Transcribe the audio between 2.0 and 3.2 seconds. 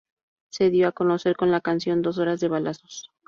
"Dos horas de balazos".